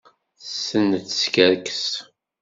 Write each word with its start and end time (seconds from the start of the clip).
Tessen 0.39 0.87
ad 0.97 1.03
teskerkes. 1.05 1.85